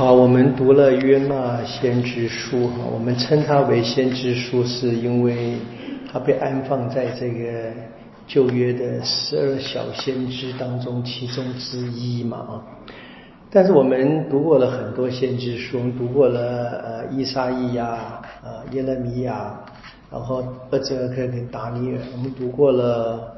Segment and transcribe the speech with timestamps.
[0.00, 5.56] 好，我们读了约纳先知书哈，我们称它为先知书，是因为
[6.10, 7.70] 它被安放在这个
[8.26, 12.64] 旧约的十二小先知当中其中之一嘛啊。
[13.50, 19.54] 但是我们读过了很多先知书，我们读过了呃伊莎伊亚、呃耶勒米亚，
[20.10, 23.36] 然后厄泽克跟达尼尔，我们读过了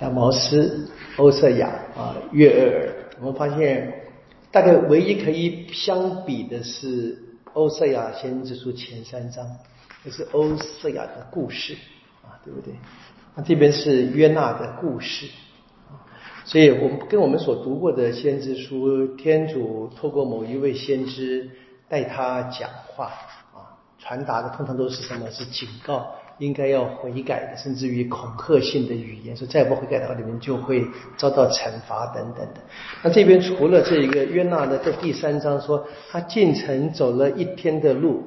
[0.00, 0.86] 亚毛斯、
[1.16, 3.90] 欧瑟亚啊、约尔，我们发现
[4.50, 9.46] 大概唯一可以相比的是欧瑟亚先知书前三章，
[10.04, 11.74] 就是欧瑟亚的故事
[12.22, 12.74] 啊，对不对？
[13.34, 15.26] 那这边是约纳的故事。
[16.44, 21.50] 所以，我们跟我们所读过的先知书，天主透过某一位先知
[21.88, 23.12] 带他讲话
[23.52, 25.30] 啊，传达的通常都是什么？
[25.30, 30.84] 是警告，应该要悔改的，甚至于恐吓性的语言，说再不悔改的话，你们就会
[31.16, 32.60] 遭到惩罚等等的。
[33.02, 38.22] 那这边除了这一个约纳的，在第三章说他进城走了一天的路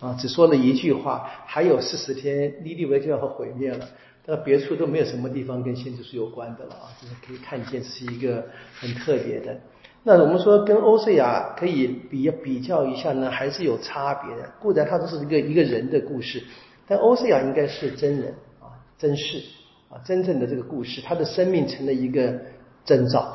[0.00, 3.86] 啊，只说了一句话，还有四十天，尼尼微就要毁灭了。
[4.28, 8.44] 那别处都没有什么地方跟先知书有关的了啊，就是可以看见是一个
[8.78, 9.56] 很特别的。
[10.02, 14.50] 那我们说跟欧塞亚可以比比较一下呢，还是有差别的。
[14.60, 16.42] 固然它都是一个一个人的故事，
[16.86, 19.42] 但欧瑟亚应该是真人啊，真事
[19.90, 22.34] 啊，真正的这个故事，他的生命成了一个
[22.84, 23.34] 征兆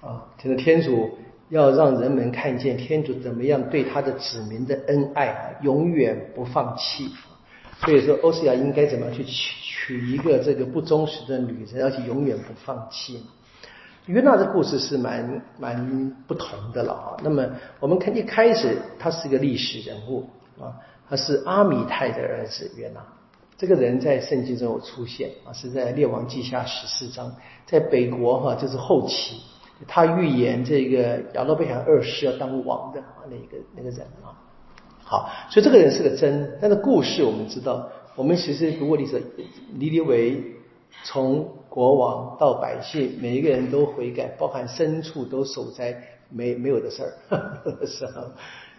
[0.00, 1.10] 啊，这个天主
[1.50, 7.10] 要让人们看见天主怎么样对他的子民的恩爱，永远不放弃。
[7.84, 13.22] 所以说，欧西亚应该怎么样去娶娶一个这个不忠实的女人，而且永远不放弃？
[14.06, 17.16] 约纳的故事是蛮蛮不同的了啊。
[17.22, 17.46] 那么
[17.78, 20.74] 我们看一开始，他是个历史人物啊，
[21.08, 23.00] 他是阿米泰的儿子约纳。
[23.56, 27.34] 这个人在圣经中有出现啊，是在列王记下十四章，
[27.66, 29.40] 在北国哈，就是后期，
[29.88, 34.30] 他预言这个亚罗贝罕二世要当王的啊，那个那个人啊。
[35.02, 39.20] 好，所以这个人是个真，但是故事我们知道，我们其实读过历史，
[39.74, 40.40] 尼尼微
[41.02, 48.06] 从国王到百姓，每一个人都悔改，包含牲畜都守在没没有的事儿， 是，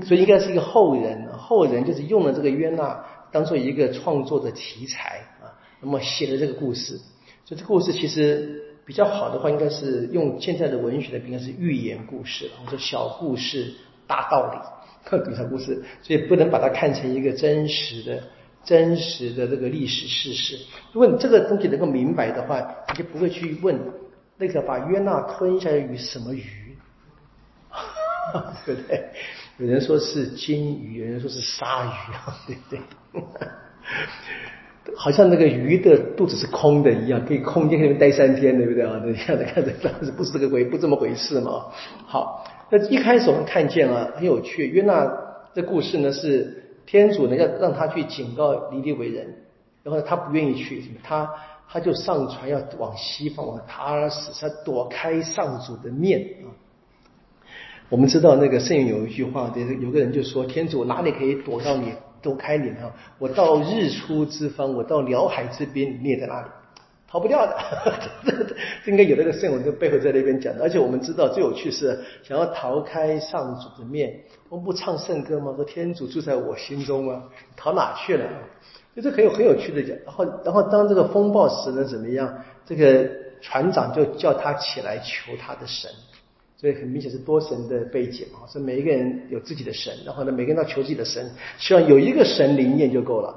[0.00, 6.98] 所以应该是一个后人，后人就是用了这个约纳当做一个创作的题材啊，那么写了这个故事，
[7.44, 13.74] 所以这故事其实比较好的话，应该是用现在的文学的，应该是寓言故事，我们说小故事
[14.06, 14.58] 大道理。
[15.36, 18.22] 小故事，所以不能把它看成一个真实的、
[18.62, 20.56] 真实的这个历史事实。
[20.92, 23.76] 如果你这个东西能够明白的话，你就不会去问
[24.38, 26.76] 那个把约纳吞下的鱼什么鱼，
[28.64, 29.10] 对不对？
[29.62, 32.80] 有人说是金鱼，有人说是鲨鱼啊，对不对？
[34.96, 39.00] 好像那个鱼的肚子是空的一样，可以空间里面待三天，对不对啊？
[39.04, 41.66] 这样的看着，但是不是这个鬼不这么回事嘛？
[42.06, 42.44] 好。
[42.70, 45.04] 那一开始我们看见了很有趣，约纳
[45.54, 49.26] 的故事呢是天主呢要让他去警告尼尼为人，
[49.84, 51.30] 然后呢他不愿意去，他
[51.68, 56.50] 他就上船要往西方往塔尔斯，他躲开上主的面啊。
[57.92, 61.92] 我们知道那个圣经有一句话，有有个人就说天主哪里可以躲到你
[62.22, 62.90] 躲开你呢？
[63.18, 66.48] 我到日出之方，我到辽海之滨，你也在那里？
[67.06, 67.54] 逃不掉的，
[68.82, 70.62] 这应该有那个圣文的背后在那边讲的。
[70.62, 75.52] 而且我们知道最有趣是，想要逃开上主的面，我们不唱圣歌吗？
[75.54, 77.24] 说天主住在我心中吗？
[77.54, 78.24] 逃哪去了？
[78.96, 79.94] 就这很有很有趣的讲。
[80.06, 82.34] 然后，然后当这个风暴时了怎么样？
[82.64, 83.06] 这个
[83.42, 85.90] 船长就叫他起来求他的神，
[86.62, 88.46] 所以很明显是多神的背景嘛。
[88.46, 91.28] 所以每一个人有自己的神，然后呢，每个人要求自己的神，
[91.58, 93.34] 希望有一个神灵验就够了。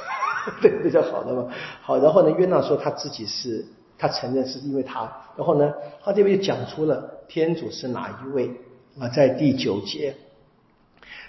[0.62, 1.48] 对，比较好的嘛。
[1.82, 3.62] 好，然后呢，约纳说他自己是，
[3.98, 5.02] 他承认是因为他。
[5.36, 5.70] 然后呢，
[6.02, 8.50] 他这边就讲出了天主是哪一位
[8.98, 9.06] 啊？
[9.08, 10.14] 在第九节，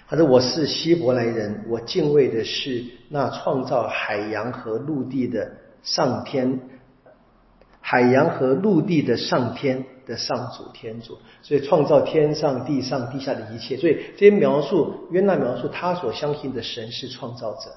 [0.08, 5.52] 他说：“我是希伯来人，我敬畏的是那创造海洋和陆地的
[5.82, 6.60] 上天，
[7.80, 13.76] 海洋和陆地的上天的上主天主，所以创造天上、地上、地下的一切。
[13.76, 17.70] 所以这些描述，约纳描述他所相信的神是创造者。”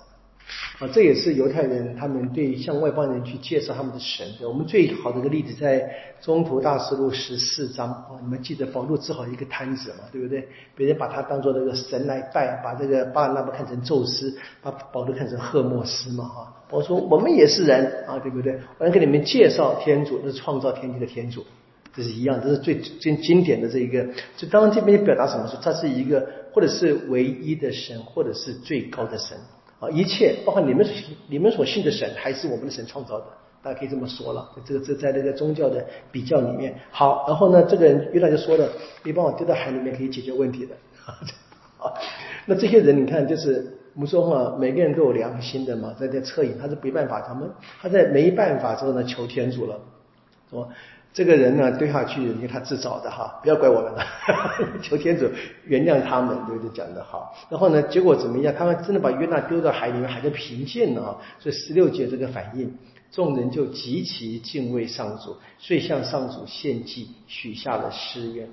[0.80, 4.26] 啊，这也是犹太人他们对向外邦人去介绍他们的神。
[4.44, 10.48] 我们最好的一个例子在中途大师录十四章啊，你们记得保罗治好一个摊子嘛，对不对？
[10.74, 16.54] 别人把他当做那个神来拜，把这个巴尔纳布看成宙斯，把保罗看成赫墨斯嘛，哈。
[16.70, 18.58] 我说我们也是人啊，对不对？
[18.78, 21.46] 我要给你们介绍天主，那是创造天地的天主，
[21.98, 24.06] 这是一样，这是最最经典的这一个。
[24.38, 29.36] 就当然这边表达什么说，他是一个或者是唯一的神，或者是最高的神。
[29.80, 30.88] 啊，一切包括你们
[31.28, 33.26] 你们所信的神，还是我们的神创造的，
[33.64, 34.48] 大家可以这么说了。
[34.64, 38.70] 这个这在那个宗教的比较里面，好，然后呢，这个人约拿就说了，
[39.04, 40.76] 你把我丢到海里面可以解决问题的。
[41.78, 41.94] 好，
[42.46, 47.50] 那这些人你看，就是我们说嘛，每个人都有良心的嘛，在在恻隐，他是没办法，他们
[47.82, 49.80] 他在没办法之后呢，求天主了，
[50.52, 50.70] 说。
[51.14, 54.06] 这个人呢，丢下去，因为他自找的哈，不要怪我们了，
[54.84, 55.28] 求天主
[55.66, 56.78] 原谅他们，对不对？
[56.78, 57.36] 讲的好。
[57.50, 58.54] 然后呢，结果怎么样？
[58.56, 61.18] 他们真的把约纳丢到海里面，海就平静了啊。
[61.40, 62.78] 所以十六节这个反应，
[63.12, 68.48] 众人就极其敬畏上主，遂向上主献祭，许下了誓愿。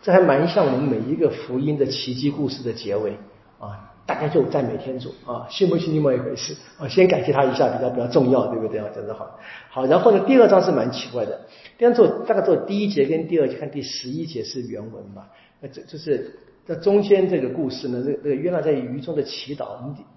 [0.00, 3.18] 这还蛮像我们每一个福音的奇迹故事的结尾
[3.58, 3.92] 啊。
[4.06, 6.86] 大家就赞美天主啊，信不信另外一回事啊。
[6.86, 8.86] 先感谢他一下比较比较重要，对不对啊？
[8.94, 9.38] 讲得好，
[9.68, 9.84] 好。
[9.86, 11.40] 然后呢，第二章是蛮奇怪的。
[11.76, 15.28] 第二章大概做第一节跟第二节，看第十一节是原文吧。
[15.60, 19.66] 那这就是在中间这个故事呢，这个这个约纳在鱼中的祈祷，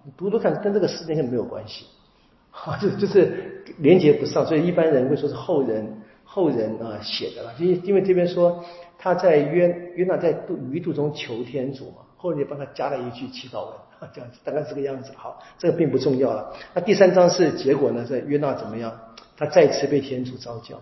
[0.06, 1.86] 你读读看，跟这个事件没有关系，
[2.52, 4.46] 哈， 就就是连接不上。
[4.46, 8.64] 所以一般人会说是后人后人啊写的了，因因为这边说
[9.00, 12.04] 他在约约纳在渡鱼肚中求天主嘛。
[12.22, 13.74] 后面帮他加了一句祈祷文，
[14.14, 15.14] 这样子大概这个样子。
[15.16, 16.54] 好，这个并不重要了。
[16.74, 18.06] 那第三章是结果呢？
[18.06, 18.92] 是约纳怎么样？
[19.38, 20.82] 他再次被天主召叫。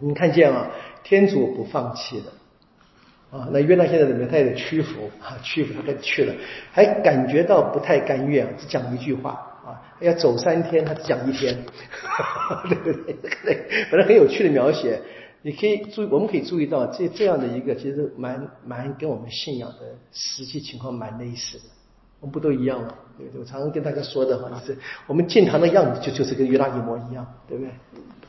[0.00, 0.68] 你看见啊，
[1.04, 3.46] 天主不放弃的啊。
[3.52, 4.28] 那约纳现在怎么样？
[4.28, 6.34] 他也得屈服 啊，屈服，他跟去了，
[6.72, 9.30] 还感觉到不太甘愿，只讲一句话
[9.64, 11.56] 啊，要走三天，他只讲一天，
[12.68, 12.92] 对不
[13.46, 13.86] 对？
[13.88, 15.00] 反正很有趣的描写。
[15.42, 19.78] 你可以注，我们可以注意到这这样的一个，其实蛮蛮跟我们信仰的
[20.12, 21.64] 实际情况蛮类似的。
[22.20, 22.88] 我们不都一样吗？
[23.16, 23.40] 对不对？
[23.40, 27.72] 我常常跟大家说的话，就是我们进堂的样子就就是跟约纳一模一样，对不对？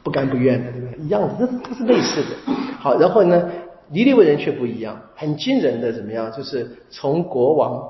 [0.01, 0.97] 不甘不愿的，对不对？
[1.03, 2.53] 一样的，这都是类似的。
[2.79, 3.51] 好，然后呢，
[3.89, 6.31] 尼利维人却不一样，很惊人的怎么样？
[6.31, 7.83] 就是从国王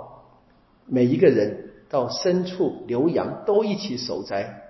[0.87, 4.60] 每一个人到牲畜牛羊都一起守斋。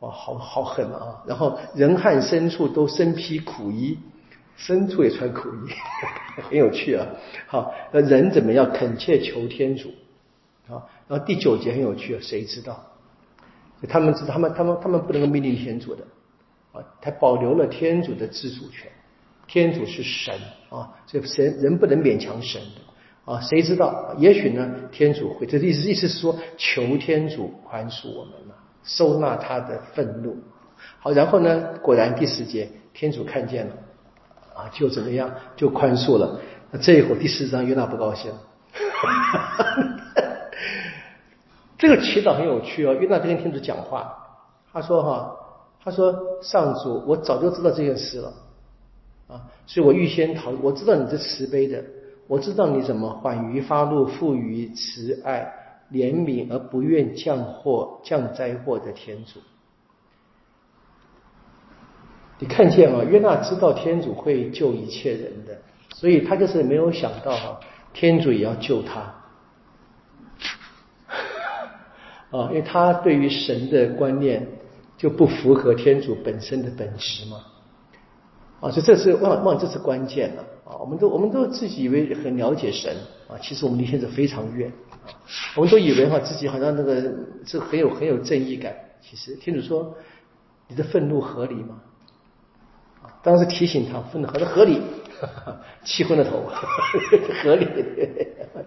[0.00, 1.22] 哇，好好狠啊！
[1.26, 3.98] 然后人和牲畜都身披苦衣，
[4.58, 5.70] 牲畜也穿苦衣，
[6.48, 7.06] 很有趣啊。
[7.46, 9.90] 好，那人怎么样恳切求天主？
[10.68, 12.82] 啊，然后第九节很有趣啊，谁知道？
[13.88, 16.04] 他们知，他们他们他们不能够命令天主的
[16.72, 18.90] 啊，他保留了天主的自主权。
[19.46, 20.34] 天主是神
[20.70, 23.40] 啊，这神人不能勉强神的啊。
[23.40, 24.14] 谁知道？
[24.16, 25.44] 也许呢，天主会。
[25.44, 28.54] 这意思意思是说，求天主宽恕我们了。
[28.82, 30.36] 收纳他的愤怒，
[31.00, 31.78] 好，然后呢？
[31.82, 33.72] 果然第十节，天主看见了，
[34.54, 36.40] 啊，就怎么样，就宽恕了。
[36.70, 38.38] 那这一会儿第四章约纳不高兴了，
[41.76, 42.94] 这个祈祷很有趣哦。
[42.94, 44.16] 约纳跟天主讲话，
[44.72, 45.36] 他说：“哈，
[45.84, 48.32] 他说上主，我早就知道这件事了，
[49.28, 51.84] 啊，所以我预先讨，我知道你是慈悲的，
[52.26, 55.54] 我知道你怎么缓于发怒，富于慈爱。”
[55.92, 59.40] 怜悯而不愿降祸降灾祸的天主，
[62.38, 63.02] 你看见啊？
[63.02, 65.60] 约纳知道天主会救一切人的，
[65.94, 67.60] 所以他就是没有想到哈，
[67.92, 69.00] 天主也要救他
[72.30, 72.46] 啊！
[72.48, 74.46] 因为他对于神的观念
[74.96, 77.44] 就不符合天主本身的本质嘛
[78.60, 78.70] 啊！
[78.70, 80.78] 所以这是忘忘，这是关键了啊！
[80.78, 82.94] 我们都我们都自己以为很了解神
[83.30, 84.72] 啊，其实我们离天主非常远。
[85.56, 87.00] 我们都以为哈自己好像那个
[87.46, 89.96] 是很有很有正义感，其实天主说
[90.68, 91.80] 你的愤怒合理吗？
[93.02, 94.80] 啊当时提醒他愤怒合合理，
[95.84, 96.42] 气昏了头，
[97.42, 97.66] 合理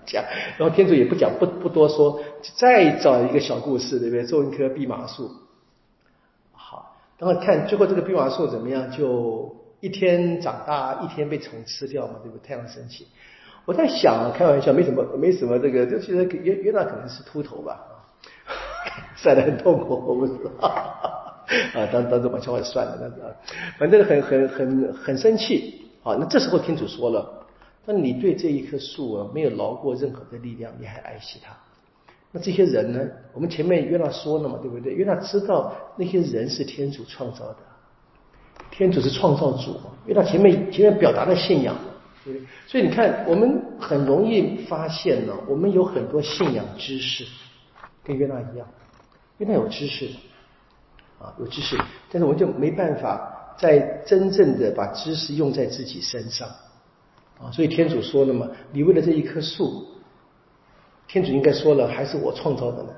[0.06, 0.24] 讲，
[0.58, 2.20] 然后天主也不讲不不多说，
[2.58, 4.26] 再找一个小故事对不对？
[4.26, 5.32] 种一棵蓖麻树，
[6.52, 8.90] 好，然后看最后这个蓖麻树怎么样？
[8.92, 12.48] 就一天长大，一天被虫吃掉嘛，对不对？
[12.48, 13.08] 太阳升起。
[13.66, 17.80] 我在想，开玩笑，没什么，没什么这个，就其实约约纳可能是秃头吧，
[19.16, 23.32] 晒得很痛苦，我不知道，啊，当当这把笑话算了，那啊，
[23.80, 26.18] 反正很很很很生气啊。
[26.20, 27.46] 那这时候天主说了，
[27.86, 31.56] 那你对这一棵树啊没有劳过任何的力量，你还爱惜它？
[32.34, 33.00] 那这些人呢？
[33.32, 34.92] 我们前面约纳说了嘛，对不对？
[34.92, 37.58] 约纳知道那些人是天主创造的，
[38.72, 41.74] 天主是创造主，约纳前面前面表达的信仰。
[42.68, 47.26] 所以你看，我们很容易发现呢，我们有很多信仰知识，
[48.04, 48.66] 跟约纳一样，
[49.40, 50.08] 约纳有知识，
[51.20, 51.78] 啊，有知识，
[52.10, 56.48] 但是我就没办法在真正的把知识用在自己身上，
[57.40, 59.86] 啊，所以天主说了嘛，你为了这一棵树，
[61.08, 62.90] 天主应该说了，还是我创造的呢。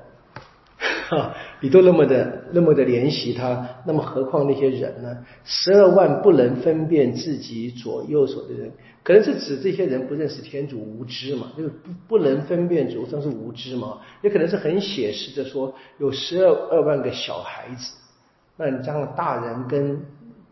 [1.08, 5.16] 哈，你都那么的那么的怜惜他，那么何况那些人呢？
[5.44, 8.72] 十二万不能分辨自己左右手的人，
[9.04, 11.52] 可能是指这些人不认识天主无知嘛？
[11.56, 13.98] 就是不不能分辨主，算是无知嘛？
[14.22, 17.92] 也可能是很写实的说，有十二二万个小孩子
[18.56, 20.00] 那你加上大人跟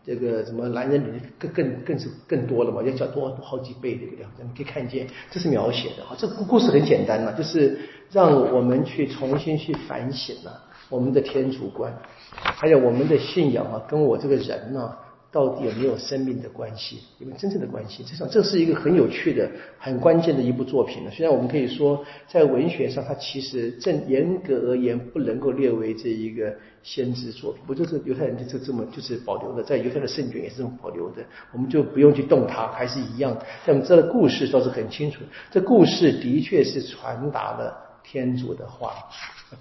[0.05, 4.25] 这个什么男人女人更更更是更多了嘛，要叫多好几倍，对不对？
[4.43, 7.79] 你可以看见这是描写的哈，这个故事很简单嘛，就是
[8.11, 11.91] 让我们去重新去反省啊，我们的天主观，
[12.31, 14.95] 还有我们的信仰啊，跟我这个人呢。
[15.35, 16.99] 到底有没有生命的关系？
[17.19, 18.05] 有没有真正的关系？
[18.07, 21.11] 这上这是一个很有趣的、很关键的一部作品呢。
[21.11, 27.61] 虽然我们可以说，在文学上，它其实正严格而言不能够列为这一个先知作品。
[27.67, 33.37] 不就是犹太人就这么就是保留的，在犹太的圣卷也是这么保留的，我们就不用去动它，还是一样。
[33.65, 35.19] 但这个故事倒是很清楚，
[35.51, 38.93] 这故事的确是传达了天主的话。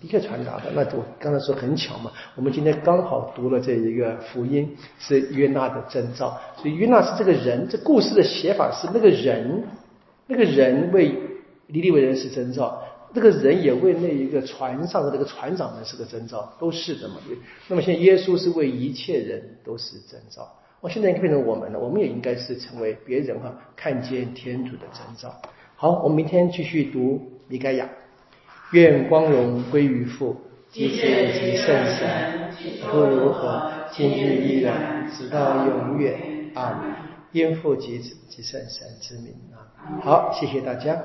[0.00, 9.62] 的确传达的，那我刚才说很巧嘛，我们今天刚好读了这一个福音，是约纳的征兆，所以约纳是这个人，这故事的写法是那个人，
[10.26, 11.14] 那个人为
[11.68, 12.82] 尼利为人是征兆，
[13.12, 17.16] 那个人也为那一个船上的那个船长们是个征兆，都是的嘛。
[17.68, 20.48] 那么现在耶稣是为一切人都是征兆，
[20.80, 25.32] 我现在应该变成我们了，我们也应该是成为别人哈看见天主的征兆。
[25.76, 27.88] 好，我们明天继续读米盖亚。
[28.75, 30.37] 愿光荣归于父、
[30.69, 32.50] 及子、及圣神，
[32.90, 36.50] 不如何，今日依然，直到永远。
[36.54, 36.85] 啊，
[37.31, 39.62] 因父及子及圣神之名啊！
[40.02, 41.00] 好，谢谢大家。